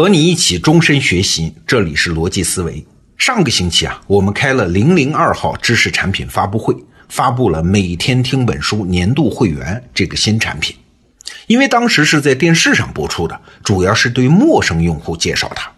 [0.00, 2.82] 和你一起终身学习，这里是逻辑思维。
[3.18, 6.74] 上个星期啊，我们开了零零二号知识产品发布会，
[7.10, 10.74] 发布了每天听本书年度会员这个新产品。
[11.48, 15.70] 因为当时是在电视上播出的，主要是对陌生用户介绍它。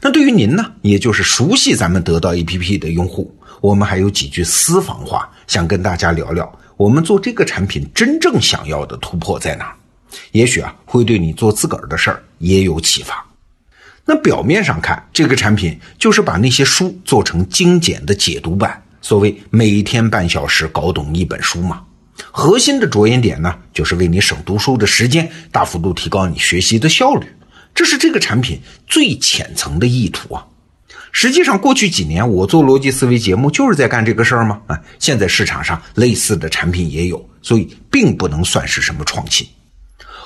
[0.00, 3.30] 那对于您呢，也就是熟悉咱们得到 APP 的用户，
[3.60, 9.70] 我们还有几句私房话，想跟大家聊聊，我们做这个产品真正想要的突破在哪？
[10.32, 13.22] 也许啊，会对你做自个儿的事儿也有启发。
[14.10, 21.80] 那表面上看，这个产品就是把那些书做成精简的解读版，所谓每天半小时搞懂一本书嘛。
[22.32, 27.26] 核心的着眼点呢，就是为你省读书的时间，大幅度提高你学习的效率。
[27.72, 30.44] 这是这个产品最浅层的意图啊。
[31.12, 34.60] 实际上，过去几年我做逻辑思维节目就是在干这个事儿吗？
[34.66, 39.46] 啊，现在市场上类似的产品也有，所以并不能算是什么创新。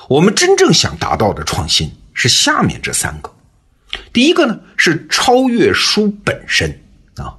[0.09, 3.31] 我们真正想达到的创新是下面这三个。
[4.13, 6.69] 第一个呢是超越书本身
[7.17, 7.35] 啊，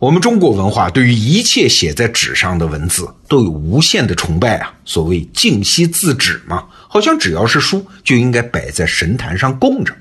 [0.00, 9.94] 我们中国文化对于一切写在纸上的文字都有无限的崇拜啊，所谓静息自止嘛，好像只要是书就应该摆在神坛上供着。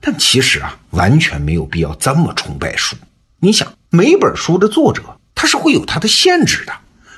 [0.00, 2.96] 但其实啊，完全没有必要这么崇拜书。
[3.40, 5.02] 你想，每本书的作者
[5.34, 6.72] 他是会有他的限制的，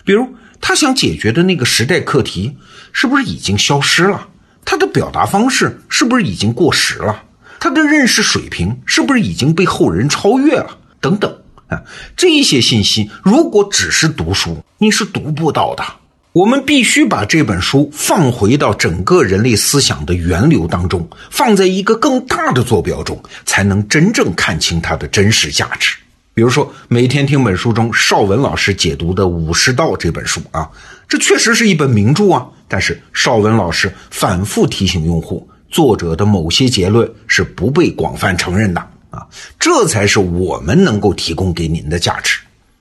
[0.05, 2.56] 比如他想解决的那个时代课题
[2.92, 4.28] 是不是已经消失了？
[4.64, 7.25] 他的表达方式是不是已经过时了？
[7.59, 10.79] 他的认识水平是不是已经被后人超越了？
[11.01, 11.83] 等等啊，
[12.17, 15.84] 这些信息如果只是读书，你是读不到的。
[16.33, 25.97] 我们必须把这本书放回到整个人类思想的源流当中，放在一个更大的坐标中，才能真正看清它的真实价值。
[26.34, 30.69] 比如说，每天听本书中邵文老师解读的《武士道》这本书啊，
[31.09, 32.47] 这确实是一本名著啊。
[32.69, 35.49] 但是邵文老师反复提醒用户。
[35.69, 39.27] 作者的某些结论是不被广泛承认的啊，
[39.59, 42.38] 这才是我们能够提供给您的价值。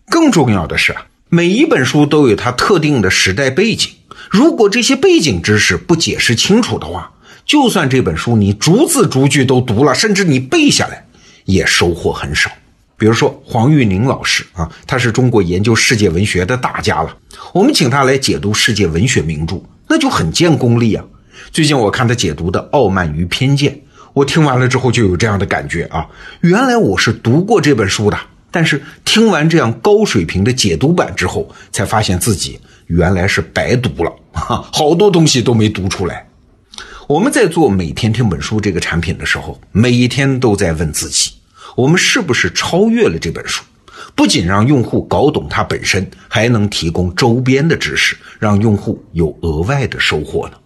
[0.08, 3.92] 更重要的是啊，每一本书都有它特定的时代背景，
[4.30, 7.12] 如果这些背景知识不解释清楚的话，
[7.46, 11.06] 就算这本书你逐字逐句都读了，甚至你背下来，
[11.46, 12.52] 也收获很少。
[12.98, 17.18] 比如说黄玉宁老师啊，他是中国研究世界文学的大家了，
[17.54, 21.04] 我们请他来解读世界文学名著，那就很见功力啊。
[21.56, 23.72] 最近我看他解读的《傲慢与偏见》，
[24.12, 26.06] 我听完了之后就有这样的感觉啊，
[26.42, 28.20] 原来我是读过这本书的，
[28.52, 36.28] 但是听完这样高水平的解读版之后，才发现自己原来是白读了，哈， 好多东西都没读出来。
[37.08, 41.32] 我们在做每天听本书这个产品的时候，每一天都在问自己，
[41.78, 43.64] 我们是不是超越了这本书？
[44.14, 50.58] 不仅让用户搞懂它本身，还能提供周边的知识，让用户有额外的收获呢？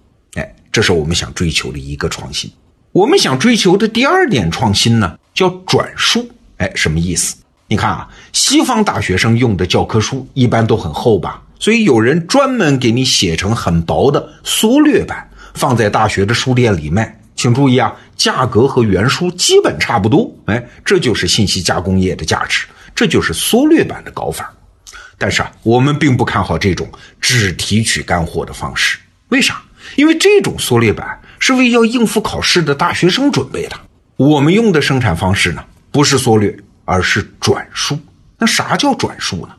[0.72, 2.52] 这是我们想追求的一个创新。
[2.92, 6.30] 我们想追求的第二点创新呢，叫转述。
[6.58, 7.36] 哎，什么意思？
[7.68, 17.22] 你看啊，西方大学生用的教科书一般都很厚吧，所以有人专门给你写成很薄的缩略版，放在大学的书店里卖。
[17.36, 20.30] 请注意啊，价格和原书基本差不多。
[20.46, 24.52] 哎，这就是信息加工业的价值，这就是缩略版的搞法。
[25.18, 26.90] 但是啊，我们并不看好这种
[27.22, 28.98] 只提取干货的方式。
[29.30, 29.62] 为啥？
[30.00, 33.76] 因为这种缩略版是为要应付考试的大学生准备的，
[34.16, 35.62] 我们用的生产方式呢，
[35.92, 38.00] 不是缩略，而是转述。
[38.38, 39.50] 那啥叫转述呢？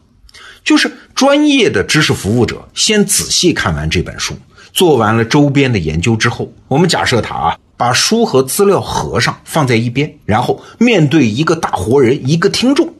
[0.64, 4.34] 就是专业的知识服务者先仔细看完这本书，
[4.72, 12.90] 做完了周边的研究之后，我们假设他啊，把书和资料合上放在一边，然后面对一个大活人，一个听众，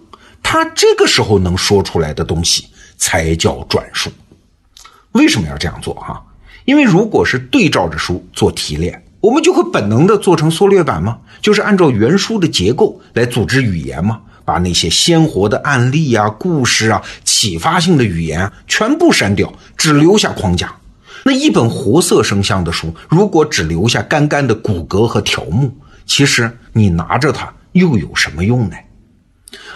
[0.42, 2.66] 他这个时候能说出来的东西
[2.98, 4.10] 才叫转述。
[5.12, 5.94] 为什么要这样做？
[5.94, 6.22] 哈？
[6.70, 11.18] 因为如果是对照着书做提炼，我们就会本能的做成缩略版吗？
[11.42, 14.20] 就是按照原书的结构来组织语言吗？
[14.44, 20.72] 把那些鲜活的案例啊、故事啊、启发性的语言全部删掉，只留下框架。
[21.24, 28.76] 那一本活色生香的书，如果只留下干干的骨骼和条目，其实你拿着它又有什么用呢？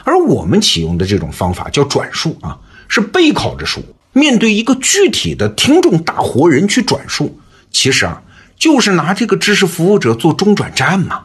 [0.04, 3.82] 而我们启用的这种方法叫转述啊，是背靠着书。
[4.14, 7.38] 面对一个具体的听众大活人去转述，
[7.70, 8.22] 其实啊，
[8.56, 11.25] 就是拿这个知识服务者做中转站嘛，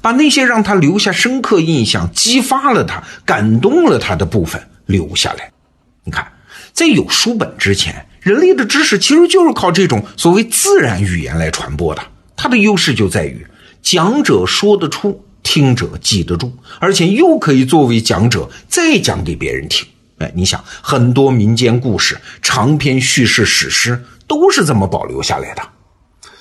[0.00, 5.50] 把那些让他留下深刻印象、激发了他、感动了他的部分留下来。
[6.04, 6.32] 你看，
[6.72, 12.02] 在有书本之前，人类的知识其实就是靠这种所谓自然语言来传播的。
[12.36, 13.44] 它的优势就在于，
[13.82, 19.84] 讲者说得出，听者记得住，而且又可以作为讲者再讲给别人听。
[20.18, 25.62] 哎，你想，很多民间故事、长篇叙事史诗都是这么保留下来的。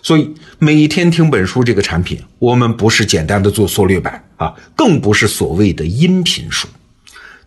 [0.02, 6.68] 所以每天听本书这个产品，我们不是简单的做缩略版啊，更不是所谓的音频书。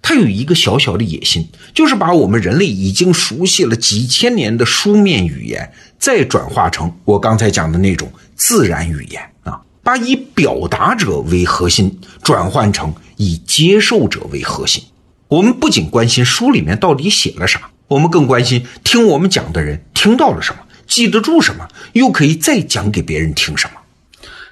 [0.03, 14.83] 它有一个小小的野心，就是把我们人类已经熟悉了几千年的书面语言，再转化成我刚才讲的那种自然语言啊，把以表达者为核心转换成以接受者为核心。
[15.31, 23.81] 我们不仅关心书里面到底写了啥，我们更关心听我们讲的人听到了什么，记得住什么，又可以再讲给别人听什么。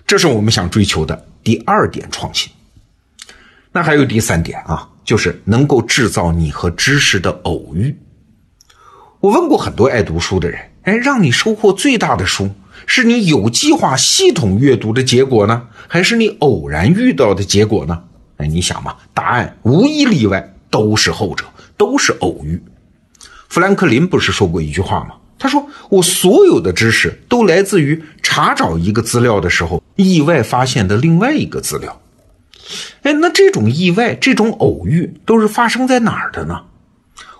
[0.06, 2.50] 这是我们想追求的第二点创新。
[3.72, 4.88] 那还有第三点啊。
[5.08, 7.96] 就是能够制造你和知识的偶遇。
[9.20, 12.50] 我问过很多爱读书的人，哎，让你收获最大的书，
[12.84, 18.04] 是你有计划、系统阅读的结果呢，还是你偶然遇到的结果呢？
[18.36, 21.44] 哎，你想嘛，答案无一例外都是后者，
[21.76, 22.62] 都是偶遇。
[23.48, 25.16] 富兰克林不是说过一句话吗？
[25.36, 32.00] 他说：“我所有的知识都来自于查找一个资料的时候，意外发现的另外一个资料。”
[33.02, 36.60] 哎，那这种意外、这种偶遇都是发生在哪儿的呢？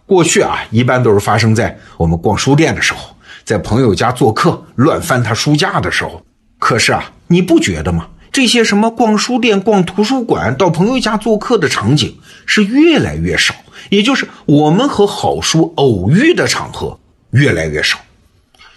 [0.05, 3.15] 过去啊，一般都是发生在我们逛书店的时候，
[3.45, 6.21] 在朋友家做客乱翻他书架的时候。
[6.59, 8.09] 可是啊，你不觉得吗？
[8.33, 12.17] 这些什么逛书店、逛图书馆、到朋友家做客的场景
[12.47, 13.55] 是越来越少，
[13.91, 16.99] 也就是我们和好书偶遇的场合
[17.31, 17.99] 越来越少。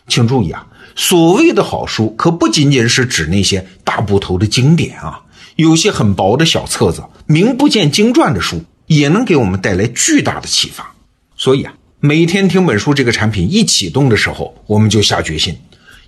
[0.07, 5.21] 请注意啊，所谓的好书可不仅仅是指那些大部头的经典啊。
[5.57, 10.93] 有些很薄的小册子，名不见经传的书，也能给我们带来巨大的启发。
[11.35, 15.55] 所以啊，每天听本书这个产品一启动的时候，我们就下决心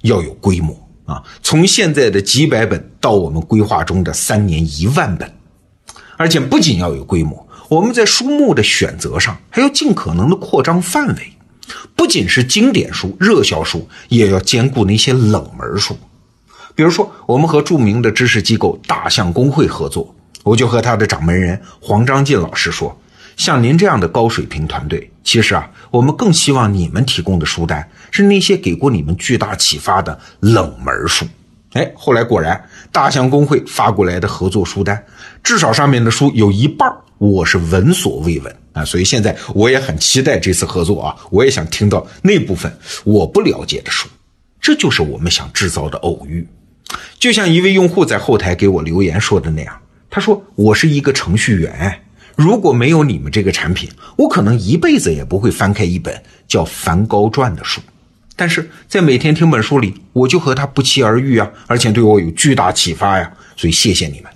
[0.02, 5.32] 要有规模啊，从现在的几百本到我们规划中的三年一万本，
[6.18, 11.34] 而且不仅要有规模，我们在书目的选择上还要尽可能的扩张范围，
[11.96, 15.98] 不仅是经典书、热销书，也要兼顾那些冷门书。
[16.76, 22.98] 比如说，我们和著名的知识机构大象公会合作，我就和他的掌门人黄章进老师说
[23.38, 31.26] ：“像您这样的高水平团队，其实啊，我们更希望你们提供的书单是那些给过你们巨大启发的冷门书。”
[31.74, 35.04] 哎，后来果然，大象公会发过来的合作书单，
[35.42, 36.88] 至少上面的书有一半
[37.18, 42.72] 我是闻所未闻啊，所以现在我也很期待这次合作啊，我也想听到那部分
[43.04, 44.08] 我不了解的书，
[44.62, 46.48] 这就是我们想制造的偶遇。
[47.18, 49.76] 就像一位用户在后台给我留言说的那样，
[50.12, 52.00] 他说：“我是一个程序员，
[52.36, 57.82] 如果没有你们这个产品，我可能一辈子也不会翻开一本叫《梵高传》的书。
[58.36, 63.32] 但是在每天听本书里，我就和他不期而遇啊，而且对我有巨大启发呀。
[63.56, 64.32] 所以谢谢你们，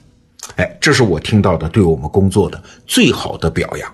[0.58, 3.94] 哎，这是我听到的对我们工作的最好的表扬。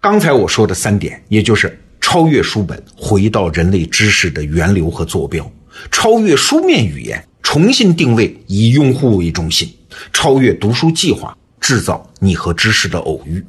[0.00, 5.50] 刚才我说的三点，也就是超越书本，回到人类知识的源流和坐标。”
[5.90, 9.68] 超越书面语言，重新定位以用户为中心；
[10.12, 13.44] 超越读书计划，制造你和知识的偶遇。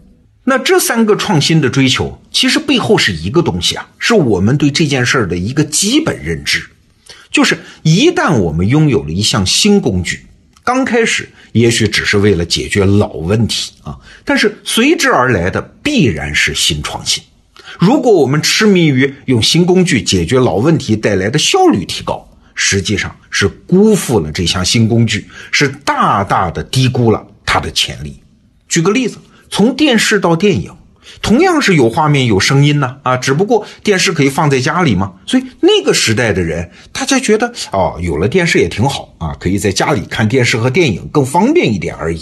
[0.48, 6.64] 那这三个创新的追求，其实背后是一个东西啊，是我们对这件事儿的一个基本认知，
[7.32, 10.24] 就是一旦我们拥有了一项新工具，
[10.64, 17.24] 刚开始也许只是为了解决老问题啊，但是随之而来的必然是新创新。
[17.80, 28.22] 如果我们痴迷于用新工具解决老问题带来的效率提高，实际上是辜负了这项新工具，是大大的低估了它的潜力。
[28.70, 29.18] 举个例子，
[29.50, 30.72] 从电视到电影，
[31.22, 42.22] 同样是有画面有声音呢，啊，只不过电视可以放在家里嘛，所以那个时代的人，大家觉得哦，有了电视也挺好啊，可以在家里看电视和电影更方便一点而已。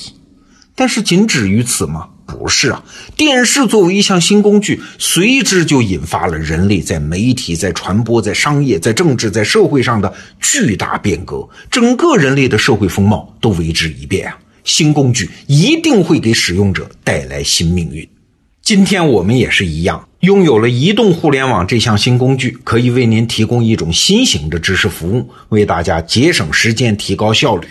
[0.75, 2.09] 但是仅止于此吗？
[2.25, 2.83] 不是啊，
[3.15, 14.37] 电视作为一项新工具，随之就引发了人类在媒体、在传播、在商业、在政治、在社会上的巨大变革，整个人类的社会风貌都为之一变啊！
[14.63, 18.07] 新工具一定会给使用者带来新命运。
[18.61, 27.67] 今天我们也是一样，拥有了移动互联网这项新工具，可以为您提供一种新型的知识服务，为大家节省时间、提高效率。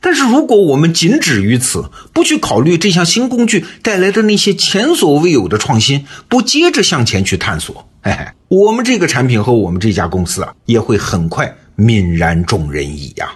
[0.00, 13.32] 但是，如果我们仅止于此，不去考虑这项新工具带来的那些前所未有的创新，不接着向前去探索，嘿嘿，我们这个产品和我们这家公司啊，也会很快泯然众人矣呀。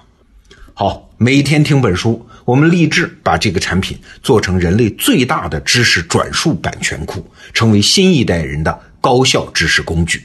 [0.74, 10.22] 好，每天听本书，我们立志把这个产品做成人类最大的知识转述版权库，成为新一代人的高效知识工具。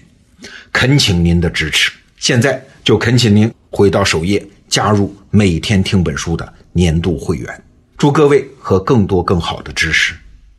[0.73, 4.45] 恳请您的支持，现在就恳请您回到首页。
[4.67, 7.63] 加入每天听本书的年度会员，
[7.97, 10.13] 祝各位和更多更好的知识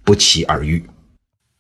[0.05, 0.85] 不期而遇。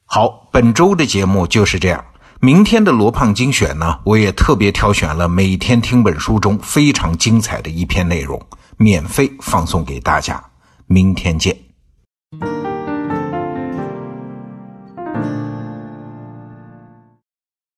[0.05, 2.05] 好，本周的节目就是这样。
[2.45, 8.45] 明天的罗胖精选呢，我也特别挑选了每天听本书中非常精彩的一篇内容，
[8.77, 10.43] 免费放送给大家。
[10.89, 11.57] 明天见。